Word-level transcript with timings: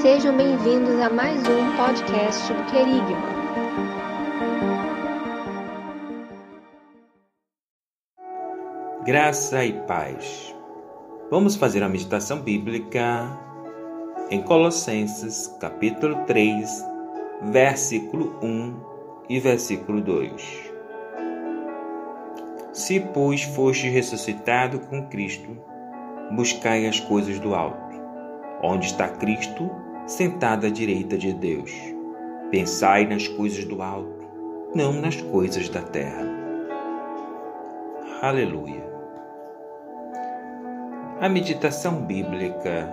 Sejam 0.00 0.34
bem-vindos 0.36 0.98
a 1.00 1.10
mais 1.10 1.38
um 1.46 1.76
podcast 1.76 2.50
do 2.50 2.64
Querigma. 2.70 3.44
Graça 9.04 9.62
e 9.64 9.74
paz. 9.86 10.54
Vamos 11.30 11.56
fazer 11.56 11.82
a 11.82 11.88
meditação 11.90 12.40
bíblica 12.40 13.28
em 14.30 14.40
Colossenses, 14.40 15.54
capítulo 15.60 16.24
3, 16.24 16.82
versículo 17.42 18.38
1 18.42 18.74
e 19.28 19.38
versículo 19.38 20.00
2. 20.00 20.72
Se, 22.72 22.98
pois, 22.98 23.42
foste 23.42 23.88
ressuscitado 23.88 24.80
com 24.80 25.06
Cristo, 25.08 25.54
buscai 26.32 26.86
as 26.86 26.98
coisas 26.98 27.38
do 27.38 27.54
alto, 27.54 27.83
onde 28.64 28.86
está 28.86 29.08
Cristo 29.08 29.70
sentado 30.06 30.66
à 30.66 30.70
direita 30.70 31.18
de 31.18 31.34
Deus. 31.34 31.70
Pensai 32.50 33.06
nas 33.06 33.28
coisas 33.28 33.64
do 33.66 33.82
alto, 33.82 34.24
não 34.74 34.92
nas 34.92 35.20
coisas 35.20 35.68
da 35.68 35.82
terra. 35.82 36.24
Aleluia. 38.22 38.82
A 41.20 41.28
meditação 41.28 42.06
bíblica 42.06 42.88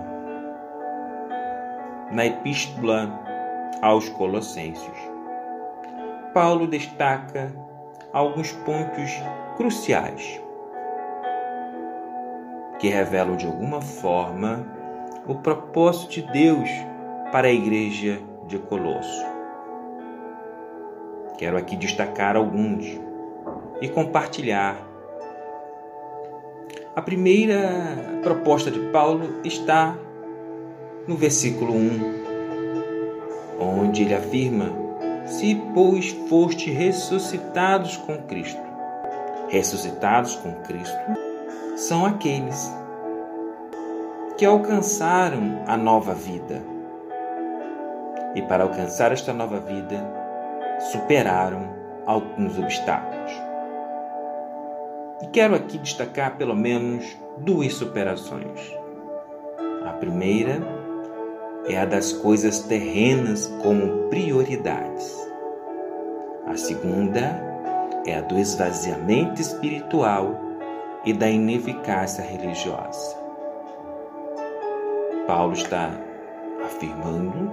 na 2.12 2.26
Epístola 2.26 3.10
aos 3.82 4.10
Colossenses. 4.10 5.12
Paulo 6.34 6.68
destaca 6.68 7.52
alguns 8.12 8.52
pontos 8.52 9.12
cruciais 9.56 10.42
que 12.80 12.90
revelam 12.90 13.38
de 13.38 13.46
alguma 13.46 13.82
forma 13.82 14.81
o 15.28 15.36
propósito 15.36 16.12
de 16.12 16.22
Deus 16.24 16.70
para 17.32 17.48
a 17.48 17.52
igreja 17.52 18.20
de 18.48 18.58
Colosso. 18.58 19.26
Quero 21.38 21.58
aqui 21.58 21.76
destacar 21.76 22.36
alguns 22.36 23.00
e 23.82 23.88
compartilhar. 23.90 24.78
A 26.96 27.02
primeira 27.02 28.20
proposta 28.22 28.70
de 28.70 28.80
Paulo 28.92 29.42
está 29.44 29.98
no 31.08 31.16
versículo 31.16 31.74
1, 31.74 31.90
onde 33.60 34.04
ele 34.04 34.14
afirma: 34.14 34.70
Se, 35.26 35.56
pois, 35.74 36.12
foste 36.30 36.70
ressuscitados 36.70 37.98
com 37.98 38.18
Cristo. 38.24 38.62
Ressuscitados 39.48 40.36
com 40.36 40.54
Cristo 40.62 41.00
são 41.76 42.06
aqueles 42.06 42.81
que 44.42 44.46
alcançaram 44.46 45.64
a 45.68 45.78
nova 45.78 46.16
vida. 46.16 46.64
E 48.34 48.42
para 48.42 48.64
alcançar 48.64 49.12
esta 49.12 49.32
nova 49.32 49.60
vida, 49.60 50.04
superaram 50.92 51.70
alguns 52.08 52.58
obstáculos. 52.58 53.32
E 55.22 55.28
quero 55.28 55.54
aqui 55.54 55.78
destacar 55.78 56.38
pelo 56.38 56.56
menos 56.56 57.06
duas 57.38 57.76
superações. 57.76 58.60
A 59.86 59.92
primeira 59.92 60.58
é 61.68 61.78
a 61.78 61.86
das 61.86 62.12
coisas 62.12 62.62
terrenas 62.62 63.46
como 63.62 64.10
prioridades. 64.10 65.16
A 66.48 66.58
segunda 66.58 67.40
é 68.08 68.18
a 68.18 68.22
do 68.22 68.40
esvaziamento 68.40 69.40
espiritual 69.40 70.36
e 71.06 71.14
da 71.14 71.30
ineficácia 71.30 72.24
religiosa. 72.24 73.21
Paulo 75.32 75.54
está 75.54 75.90
afirmando 76.66 77.50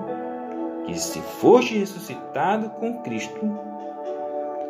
que 0.84 0.98
se 0.98 1.20
foste 1.20 1.78
ressuscitado 1.78 2.70
com 2.70 3.02
Cristo, 3.02 3.38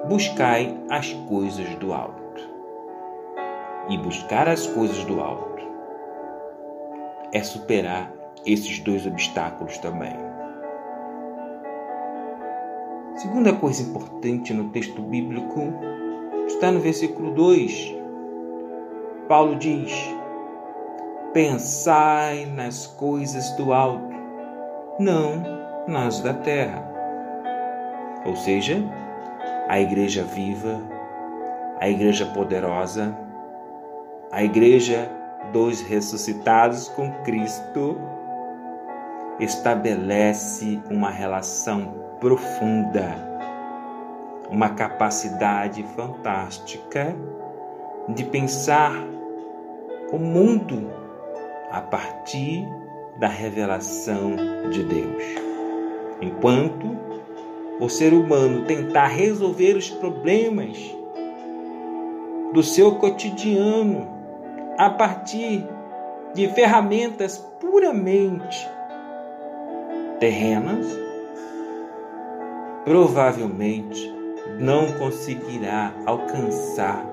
buscai 0.07 0.79
as 0.91 1.15
coisas 1.27 1.75
do 1.77 1.95
alto. 1.95 2.19
E 3.89 3.97
buscar 3.97 4.47
as 4.47 4.67
coisas 4.67 5.03
do 5.07 5.23
alto 5.23 5.63
é 7.33 7.43
superar 7.43 8.13
esses 8.45 8.79
dois 8.81 9.07
obstáculos 9.07 9.79
também. 9.79 10.13
Segunda 13.15 13.55
coisa 13.55 13.85
importante 13.85 14.53
no 14.53 14.69
texto 14.69 15.01
bíblico 15.01 15.63
está 16.47 16.71
no 16.71 16.81
versículo 16.81 17.31
2, 17.31 17.97
Paulo 19.27 19.57
diz: 19.57 20.18
Pensai 21.33 22.47
nas 22.47 22.87
coisas 22.87 23.51
do 23.51 23.71
alto, 23.75 24.17
não 24.99 25.43
nas 25.87 26.21
da 26.21 26.33
terra. 26.33 26.83
Ou 28.25 28.35
seja, 28.35 28.83
a 29.69 29.79
igreja 29.79 30.25
viva, 30.25 30.81
a 31.79 31.87
igreja 31.87 32.25
poderosa, 32.25 33.15
a 34.33 34.43
igreja 34.43 35.11
dos 35.53 35.83
ressuscitados 35.83 36.89
com 36.89 37.13
Cristo 37.23 37.99
estabelece 39.39 40.81
uma 40.91 41.11
relação 41.11 41.95
profunda, 42.21 43.15
uma 44.51 44.71
capacidade 44.71 45.83
fantástica 45.95 47.15
de 48.09 48.25
pensar 48.25 48.93
o 50.11 50.19
mundo 50.19 51.08
a 51.71 51.81
partir 51.81 52.69
da 53.17 53.29
revelação 53.29 54.37
de 54.71 54.83
Deus. 54.85 55.23
Enquanto 56.21 56.97
o 57.81 57.89
ser 57.89 58.13
humano 58.13 58.65
tentar 58.65 59.07
resolver 59.07 59.75
os 59.77 59.91
problemas 59.91 60.77
do 62.53 62.63
seu 62.63 62.97
cotidiano 62.97 64.09
a 64.77 64.91
partir 64.91 65.67
de 66.35 66.49
ferramentas 66.49 67.39
puramente 67.61 68.69
terrenas, 70.19 70.87
provavelmente 72.85 74.13
não 74.59 74.93
conseguirá 74.93 75.93
alcançar 76.07 77.05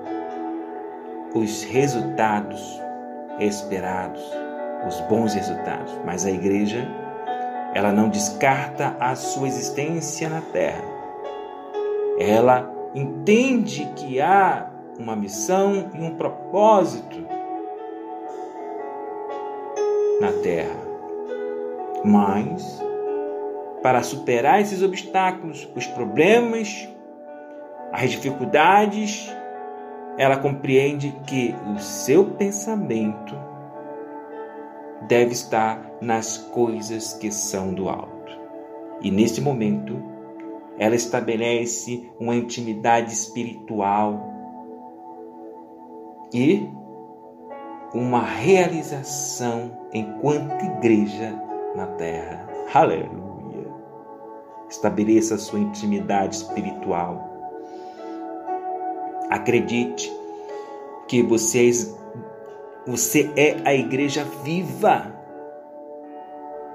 os 1.34 1.62
resultados 1.64 2.80
esperados, 3.38 4.22
os 4.86 5.00
bons 5.02 5.34
resultados. 5.34 5.92
Mas 6.04 6.24
a 6.24 6.30
igreja, 6.30 6.86
ela 7.74 7.92
não 7.92 8.08
descarta 8.08 8.96
a 9.00 9.14
sua 9.14 9.48
existência 9.48 10.28
na 10.28 10.40
terra. 10.40 10.84
Ela 12.18 12.72
entende 12.94 13.90
que 13.96 14.20
há 14.20 14.70
uma 14.98 15.14
missão 15.14 15.90
e 15.94 16.00
um 16.00 16.16
propósito 16.16 17.26
na 20.20 20.32
terra. 20.42 20.86
Mas, 22.02 22.82
para 23.82 24.02
superar 24.02 24.60
esses 24.60 24.82
obstáculos, 24.82 25.68
os 25.74 25.86
problemas, 25.86 26.88
as 27.92 28.10
dificuldades, 28.10 29.30
ela 30.16 30.38
compreende 30.38 31.14
que 31.26 31.54
o 31.74 31.78
seu 31.78 32.24
pensamento 32.24 33.34
deve 35.02 35.32
estar 35.32 35.92
nas 36.00 36.38
coisas 36.38 37.14
que 37.14 37.30
são 37.30 37.74
do 37.74 37.88
alto. 37.88 38.32
E 39.00 39.10
neste 39.10 39.40
momento, 39.40 40.02
ela 40.78 40.94
estabelece 40.94 42.10
uma 42.18 42.34
intimidade 42.34 43.12
espiritual 43.12 44.32
e 46.32 46.68
uma 47.94 48.22
realização 48.22 49.70
enquanto 49.92 50.64
igreja 50.64 51.40
na 51.74 51.86
terra. 51.86 52.46
Aleluia. 52.74 53.72
Estabeleça 54.68 55.38
sua 55.38 55.60
intimidade 55.60 56.36
espiritual 56.36 57.36
Acredite 59.30 60.12
que 61.08 61.20
você, 61.22 61.70
você 62.86 63.32
é 63.36 63.56
a 63.64 63.74
igreja 63.74 64.24
viva 64.44 65.12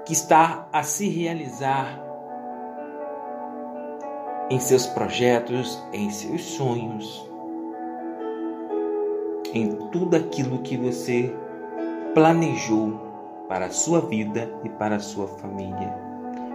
que 0.04 0.12
está 0.12 0.68
a 0.72 0.82
se 0.82 1.08
realizar 1.08 1.98
em 4.50 4.58
seus 4.58 4.86
projetos, 4.86 5.82
em 5.92 6.10
seus 6.10 6.42
sonhos, 6.42 7.30
em 9.54 9.70
tudo 9.90 10.16
aquilo 10.16 10.58
que 10.58 10.76
você 10.76 11.34
planejou 12.12 13.00
para 13.48 13.66
a 13.66 13.70
sua 13.70 14.00
vida 14.00 14.52
e 14.64 14.68
para 14.68 14.96
a 14.96 15.00
sua 15.00 15.26
família, 15.26 15.94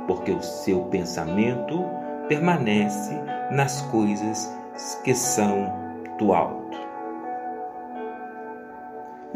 porque 0.06 0.32
o 0.32 0.42
seu 0.42 0.82
pensamento 0.86 1.84
permanece 2.28 3.16
nas 3.52 3.82
coisas 3.84 4.54
que 5.04 5.16
são 5.16 5.72
do 6.20 6.34
alto. 6.34 6.67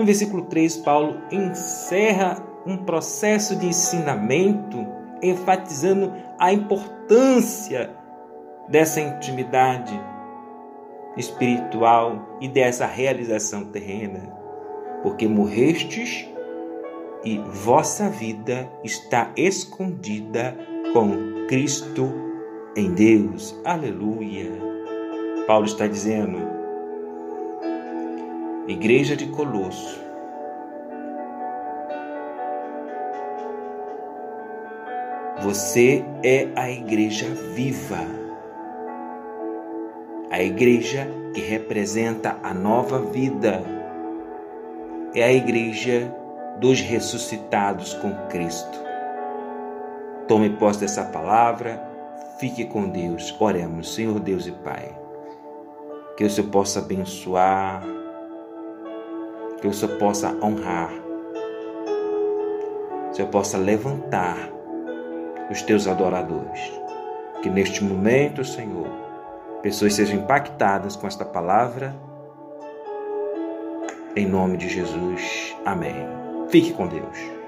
No 0.02 0.06
versículo 0.08 0.46
3, 0.46 0.78
Paulo 0.78 1.22
encerra 1.32 2.44
um 2.66 2.76
processo 2.76 3.56
de 3.56 3.68
ensinamento 3.68 4.84
enfatizando 5.22 6.12
a 6.40 6.52
importância 6.52 7.92
dessa 8.68 9.00
intimidade 9.00 9.94
espiritual 11.16 12.36
e 12.42 12.48
dessa 12.48 12.88
realização 12.88 13.66
terrena, 13.66 14.36
porque 15.04 15.28
morrestes 15.28 16.28
e 17.24 17.38
vossa 17.38 18.10
vida 18.10 18.68
está 18.84 19.32
escondida 19.38 20.58
com 20.94 21.46
Cristo 21.48 22.12
em 22.76 22.92
Deus. 22.92 23.56
Aleluia. 23.64 24.52
Paulo 25.46 25.68
está 25.68 25.86
dizendo, 25.86 26.40
Igreja 28.72 29.18
de 29.18 29.28
Colosso, 29.28 30.02
você 35.42 36.06
é 36.24 36.48
a 36.56 36.72
igreja 36.72 37.28
viva, 37.54 38.08
a 40.30 40.42
igreja 40.42 41.06
que 41.34 41.42
representa 41.42 42.38
a 42.42 42.54
nova 42.54 43.02
vida, 43.02 43.62
é 45.14 45.22
a 45.22 45.34
igreja 45.34 46.10
dos 46.58 46.80
ressuscitados 46.80 47.94
com 47.96 48.14
Cristo. 48.30 48.80
Tome 50.30 50.50
posse 50.52 50.80
dessa 50.80 51.04
palavra, 51.04 51.78
fique 52.40 52.64
com 52.64 52.88
Deus. 52.88 53.36
Oremos, 53.38 53.94
Senhor 53.94 54.18
Deus 54.18 54.48
e 54.48 54.52
Pai. 54.54 54.98
Que 56.16 56.24
o 56.24 56.30
Senhor 56.30 56.50
possa 56.50 56.80
abençoar, 56.80 57.84
que 59.62 59.68
o 59.68 59.74
Senhor 59.74 59.98
possa 59.98 60.36
honrar, 60.44 60.90
que 63.06 63.12
o 63.12 63.16
Senhor 63.16 63.30
possa 63.30 63.58
levantar 63.58 64.50
os 65.52 65.62
teus 65.62 65.88
adoradores. 65.88 66.60
Que 67.44 67.50
neste 67.50 67.84
momento, 67.84 68.44
Senhor, 68.44 68.88
pessoas 69.62 69.94
sejam 69.94 70.20
impactadas 70.20 70.96
com 70.96 71.08
esta 71.08 71.26
palavra. 71.26 71.96
Em 74.16 74.26
nome 74.28 74.58
de 74.58 74.68
Jesus. 74.68 75.56
Amém. 75.66 75.96
Fique 76.50 76.74
com 76.74 76.88
Deus. 76.88 77.41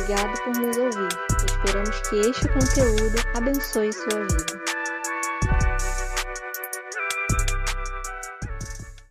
Obrigado 0.00 0.32
por 0.44 0.58
nos 0.58 0.78
ouvir. 0.78 1.08
Esperamos 1.44 2.02
que 2.08 2.20
este 2.20 2.48
conteúdo 2.48 3.18
abençoe 3.34 3.92
sua 3.92 4.20
vida. 4.20 4.69